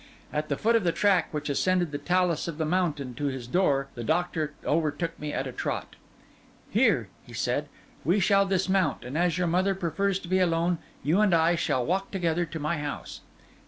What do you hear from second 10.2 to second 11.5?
to be alone, you and